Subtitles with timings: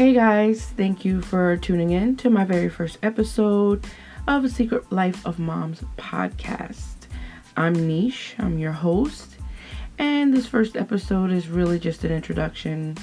[0.00, 3.84] Hey guys, thank you for tuning in to my very first episode
[4.26, 7.06] of a Secret Life of Moms podcast.
[7.54, 9.36] I'm Niche, I'm your host,
[9.98, 12.96] and this first episode is really just an introduction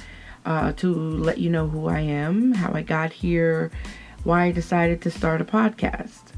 [0.48, 3.70] uh, to let you know who I am, how I got here,
[4.24, 6.32] why I decided to start a podcast.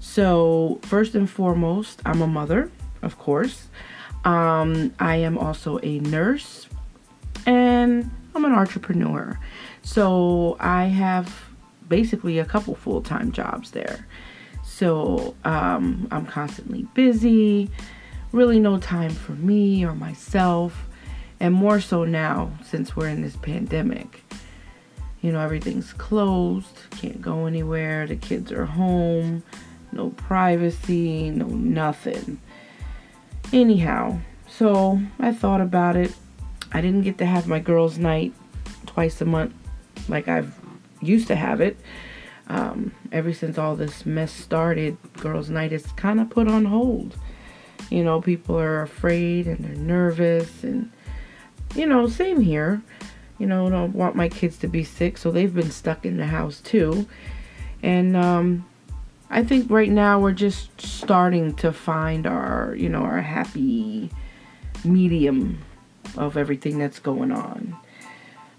[0.00, 3.68] So, first and foremost, I'm a mother, of course.
[4.26, 6.68] Um, I am also a nurse,
[7.46, 9.38] and I'm an entrepreneur.
[9.84, 11.44] So I have
[11.88, 14.06] basically a couple full time jobs there.
[14.64, 17.70] So um, I'm constantly busy,
[18.32, 20.88] really no time for me or myself,
[21.38, 24.24] and more so now since we're in this pandemic.
[25.20, 29.42] You know, everything's closed, can't go anywhere, the kids are home,
[29.92, 32.40] no privacy, no nothing.
[33.52, 36.12] Anyhow, so I thought about it.
[36.72, 38.32] I didn't get to have my girls' night
[38.86, 39.54] twice a month
[40.08, 40.54] like I've
[41.00, 41.76] used to have it.
[42.46, 47.16] Um, ever since all this mess started, girls' night is kind of put on hold.
[47.90, 50.90] You know, people are afraid and they're nervous, and
[51.74, 52.82] you know, same here.
[53.38, 56.26] You know, don't want my kids to be sick, so they've been stuck in the
[56.26, 57.06] house too.
[57.82, 58.66] And um,
[59.30, 64.10] I think right now we're just starting to find our, you know, our happy
[64.84, 65.62] medium
[66.16, 67.76] of everything that's going on.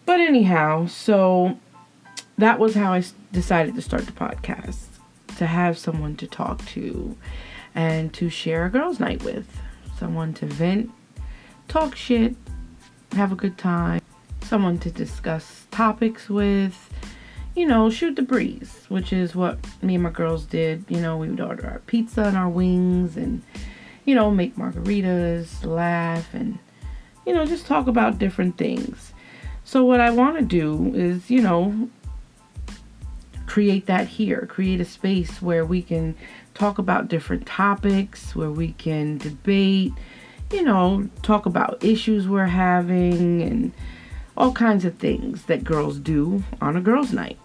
[0.06, 1.58] But anyhow, so
[2.38, 4.86] that was how I decided to start the podcast
[5.38, 7.18] to have someone to talk to
[7.74, 9.48] and to share a girls' night with,
[9.98, 10.92] someone to vent,
[11.68, 12.36] talk shit,
[13.14, 14.02] have a good time,
[14.42, 16.90] someone to discuss topics with,
[17.56, 20.86] you know, shoot the breeze, which is what me and my girls did.
[20.88, 23.42] You know, we would order our pizza and our wings and,
[24.06, 26.60] you know, make margaritas, laugh, and,
[27.26, 29.14] you know, just talk about different things.
[29.68, 31.90] So, what I want to do is, you know,
[33.48, 36.16] create that here, create a space where we can
[36.54, 39.92] talk about different topics, where we can debate,
[40.52, 43.74] you know, talk about issues we're having and
[44.38, 47.40] all kinds of things that girls do on a girls' night,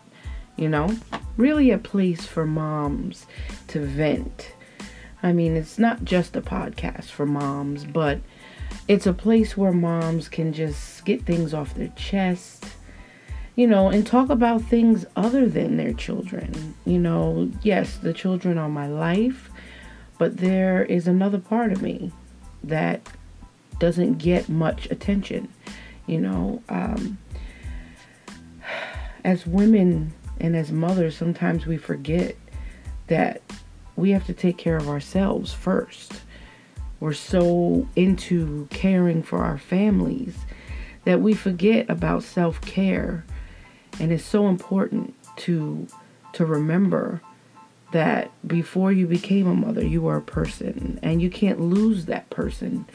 [0.57, 0.95] you know?
[1.39, 3.25] Really a place for moms
[3.69, 4.53] to vent.
[5.23, 8.21] I mean, it's not just a podcast for moms, but
[8.91, 12.67] it's a place where moms can just get things off their chest,
[13.55, 16.75] you know, and talk about things other than their children.
[16.85, 19.49] You know, yes, the children are my life,
[20.19, 22.11] but there is another part of me
[22.65, 23.01] that
[23.79, 25.47] doesn't get much attention.
[26.09, 27.17] You know, um,
[29.23, 32.35] as women and as mothers, sometimes we forget
[33.07, 33.41] that
[33.95, 36.23] we have to take care of ourselves first
[37.01, 40.37] we're so into caring for our families
[41.05, 43.25] that we forget about self-care.
[43.99, 45.87] And it's so important to
[46.35, 47.21] to remember
[47.93, 52.31] that before you became a mother, you were a person and you can't lose that
[52.31, 52.87] person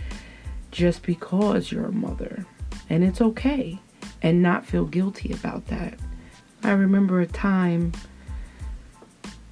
[0.72, 2.46] just because you're a mother.
[2.90, 3.80] And it's okay
[4.22, 6.00] and not feel guilty about that.
[6.64, 7.92] I remember a time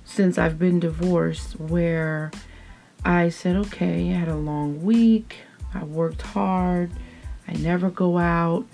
[0.06, 2.32] since I've been divorced where
[3.06, 5.38] I said, okay, I had a long week.
[5.74, 6.92] I worked hard.
[7.48, 8.66] I never go out.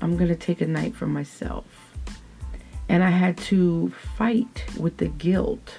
[0.00, 1.64] I'm going to take a night for myself.
[2.88, 5.78] And I had to fight with the guilt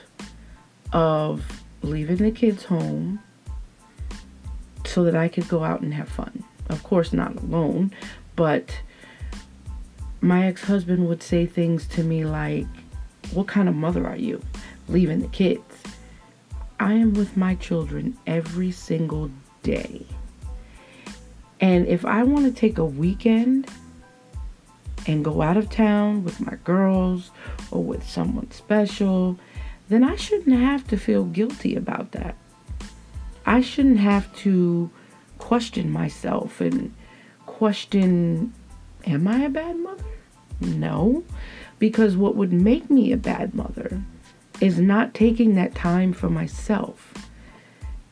[0.91, 3.19] of leaving the kids home
[4.85, 6.43] so that I could go out and have fun.
[6.69, 7.93] Of course, not alone,
[8.35, 8.81] but
[10.21, 12.65] my ex husband would say things to me like,
[13.33, 14.41] What kind of mother are you?
[14.87, 15.61] Leaving the kids.
[16.79, 19.31] I am with my children every single
[19.63, 20.05] day.
[21.59, 23.69] And if I want to take a weekend
[25.07, 27.31] and go out of town with my girls
[27.71, 29.39] or with someone special,
[29.89, 32.35] then I shouldn't have to feel guilty about that.
[33.45, 34.89] I shouldn't have to
[35.37, 36.93] question myself and
[37.45, 38.53] question,
[39.05, 40.03] am I a bad mother?
[40.59, 41.23] No,
[41.79, 44.01] because what would make me a bad mother
[44.61, 47.13] is not taking that time for myself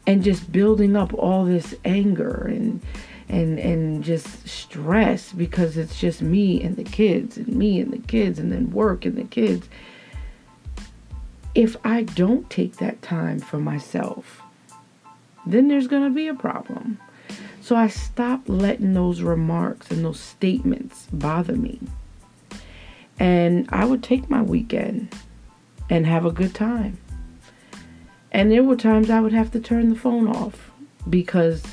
[0.05, 2.81] and just building up all this anger and
[3.29, 7.99] and and just stress because it's just me and the kids and me and the
[7.99, 9.67] kids and then work and the kids.
[11.55, 14.41] If i don't take that time for myself
[15.45, 16.99] then there's going to be a problem.
[17.61, 21.79] So i stopped letting those remarks and those statements bother me.
[23.19, 25.15] And i would take my weekend
[25.89, 26.97] and have a good time.
[28.31, 30.71] And there were times I would have to turn the phone off
[31.09, 31.63] because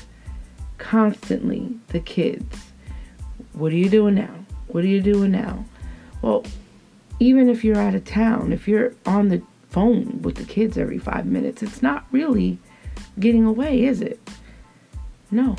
[0.77, 2.71] constantly the kids,
[3.53, 4.45] what are you doing now?
[4.67, 5.65] What are you doing now?
[6.21, 6.45] Well,
[7.19, 10.99] even if you're out of town, if you're on the phone with the kids every
[10.99, 12.59] five minutes, it's not really
[13.19, 14.19] getting away, is it?
[15.31, 15.55] No,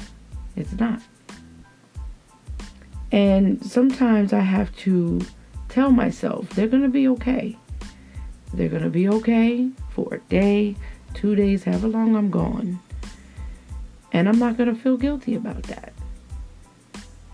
[0.56, 1.00] it's not.
[3.10, 5.20] And sometimes I have to
[5.68, 7.58] tell myself they're going to be okay.
[8.52, 10.76] They're going to be okay for a day,
[11.14, 12.80] two days, however long I'm gone.
[14.12, 15.92] And I'm not going to feel guilty about that.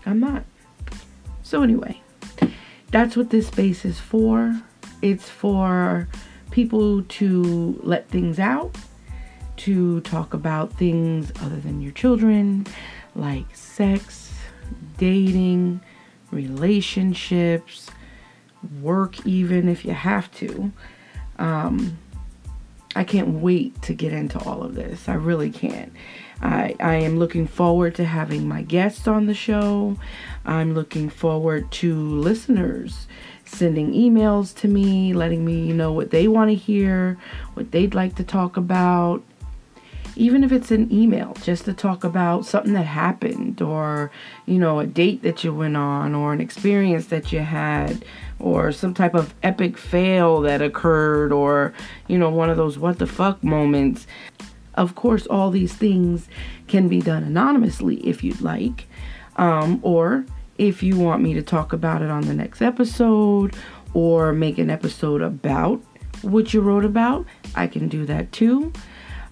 [0.05, 0.45] I'm not.
[1.43, 2.01] So, anyway,
[2.91, 4.61] that's what this space is for.
[5.01, 6.07] It's for
[6.51, 8.75] people to let things out,
[9.57, 12.65] to talk about things other than your children,
[13.15, 14.33] like sex,
[14.97, 15.81] dating,
[16.31, 17.89] relationships,
[18.81, 20.71] work, even if you have to.
[21.39, 21.97] Um,
[22.95, 25.09] I can't wait to get into all of this.
[25.09, 25.93] I really can't.
[26.41, 29.97] I, I am looking forward to having my guests on the show.
[30.45, 33.07] I'm looking forward to listeners
[33.45, 37.17] sending emails to me, letting me know what they want to hear,
[37.55, 39.23] what they'd like to talk about.
[40.19, 44.11] Even if it's an email, just to talk about something that happened, or,
[44.45, 48.03] you know, a date that you went on, or an experience that you had,
[48.37, 51.73] or some type of epic fail that occurred, or,
[52.09, 54.07] you know, one of those what the fuck moments.
[54.75, 56.27] Of course, all these things
[56.67, 58.87] can be done anonymously if you'd like,
[59.37, 60.25] um, or
[60.57, 63.55] if you want me to talk about it on the next episode
[63.93, 65.81] or make an episode about
[66.23, 67.25] what you wrote about,
[67.55, 68.73] I can do that too.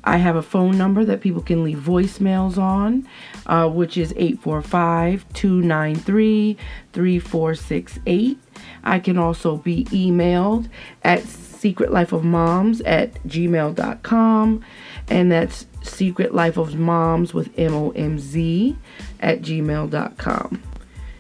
[0.07, 3.06] I have a phone number that people can leave voicemails on,
[3.45, 6.56] uh, which is 845 293
[6.94, 8.39] 3468.
[8.86, 10.69] I can also be emailed
[11.04, 14.63] at secretlifeofmomz at gmail.com,
[15.09, 18.77] and that's secretlifeofmomz with M O M Z
[19.19, 20.63] at gmail.com.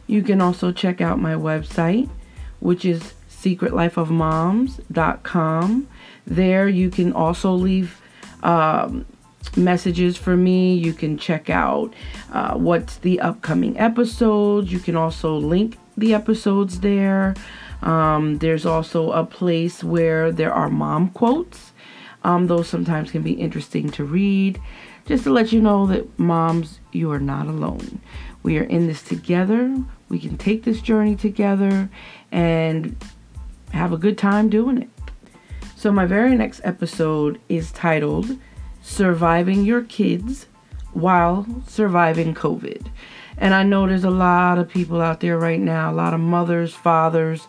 [0.07, 2.09] You can also check out my website,
[2.61, 5.87] which is secretlifeofmomz.com.
[6.25, 8.01] There you can also leave
[8.43, 9.05] um,
[9.55, 10.75] messages for me.
[10.75, 11.93] You can check out
[12.31, 14.71] uh, what's the upcoming episodes.
[14.71, 17.35] You can also link the episodes there.
[17.81, 21.71] Um, there's also a place where there are mom quotes.
[22.23, 24.59] Um, those sometimes can be interesting to read.
[25.05, 28.01] Just to let you know that moms, you are not alone.
[28.43, 29.77] We are in this together.
[30.09, 31.89] We can take this journey together
[32.31, 32.95] and
[33.71, 34.89] have a good time doing it.
[35.77, 38.39] So, my very next episode is titled
[38.81, 40.47] Surviving Your Kids
[40.93, 42.87] While Surviving COVID.
[43.37, 46.19] And I know there's a lot of people out there right now, a lot of
[46.19, 47.47] mothers, fathers,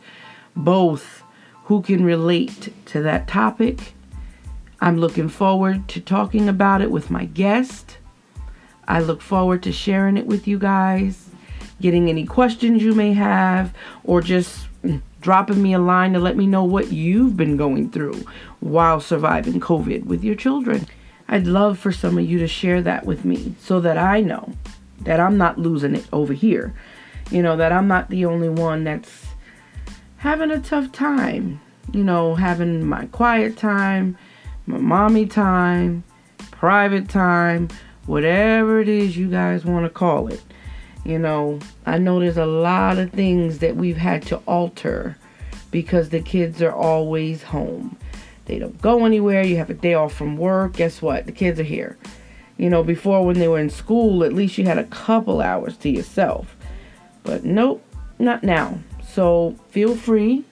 [0.55, 1.23] both,
[1.65, 3.95] who can relate to that topic.
[4.79, 7.97] I'm looking forward to talking about it with my guest.
[8.87, 11.31] I look forward to sharing it with you guys,
[11.81, 13.73] getting any questions you may have,
[14.05, 17.91] or just mm, dropping me a line to let me know what you've been going
[17.91, 18.25] through
[18.61, 20.87] while surviving COVID with your children.
[21.29, 24.53] I'd love for some of you to share that with me so that I know
[25.01, 26.75] that I'm not losing it over here.
[27.31, 29.27] You know, that I'm not the only one that's
[30.19, 31.61] having a tough time.
[31.93, 34.17] You know, having my quiet time,
[34.67, 36.05] my mommy time,
[36.51, 37.69] private time,
[38.07, 40.43] whatever it is you guys want to call it.
[41.05, 45.17] You know, I know there's a lot of things that we've had to alter
[45.71, 47.97] because the kids are always home.
[48.47, 49.43] They don't go anywhere.
[49.43, 50.75] You have a day off from work.
[50.75, 51.27] Guess what?
[51.27, 51.99] The kids are here.
[52.57, 55.77] You know, before when they were in school, at least you had a couple hours
[55.79, 56.57] to yourself.
[57.23, 57.83] But nope,
[58.19, 58.79] not now.
[59.07, 60.45] So feel free.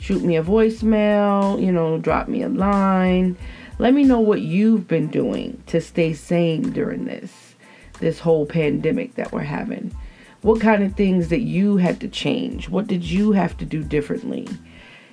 [0.00, 3.36] Shoot me a voicemail, you know, drop me a line.
[3.78, 7.51] Let me know what you've been doing to stay sane during this
[8.00, 9.94] this whole pandemic that we're having.
[10.42, 12.68] What kind of things that you had to change?
[12.68, 14.48] What did you have to do differently?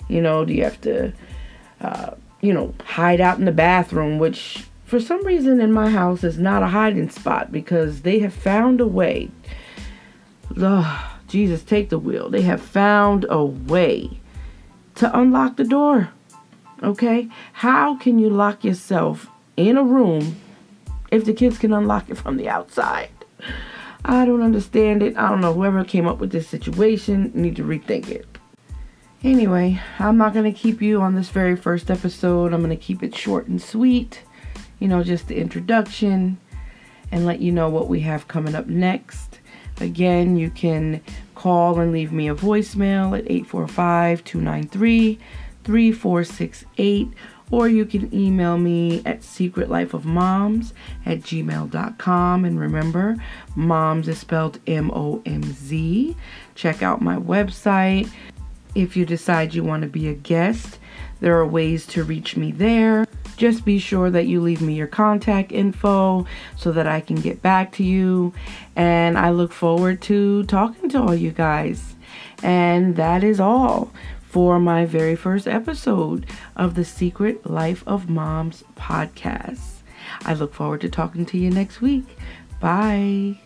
[0.07, 1.13] You know, do you have to
[1.81, 6.23] uh, you know, hide out in the bathroom, which for some reason in my house
[6.23, 9.29] is not a hiding spot because they have found a way.
[10.61, 12.29] Ugh, Jesus, take the wheel.
[12.29, 14.19] They have found a way
[14.95, 16.09] to unlock the door.
[16.81, 17.29] Okay?
[17.53, 20.37] How can you lock yourself in a room
[21.11, 23.09] if the kids can unlock it from the outside?
[24.05, 25.17] I don't understand it.
[25.17, 25.53] I don't know.
[25.53, 28.25] Whoever came up with this situation need to rethink it.
[29.23, 32.53] Anyway, I'm not going to keep you on this very first episode.
[32.53, 34.23] I'm going to keep it short and sweet
[34.79, 36.37] you know, just the introduction
[37.11, 39.39] and let you know what we have coming up next.
[39.79, 41.01] Again, you can
[41.35, 45.19] call and leave me a voicemail at 845 293
[45.63, 47.13] 3468
[47.51, 50.73] or you can email me at secretlifeofmomz
[51.05, 52.45] at gmail.com.
[52.45, 53.15] And remember,
[53.55, 56.15] moms is spelled M O M Z.
[56.55, 58.09] Check out my website.
[58.75, 60.79] If you decide you want to be a guest,
[61.21, 63.05] there are ways to reach me there.
[63.35, 66.25] Just be sure that you leave me your contact info
[66.57, 68.33] so that I can get back to you.
[68.75, 71.95] And I look forward to talking to all you guys.
[72.43, 73.91] And that is all
[74.29, 79.81] for my very first episode of the Secret Life of Moms podcast.
[80.21, 82.05] I look forward to talking to you next week.
[82.59, 83.39] Bye.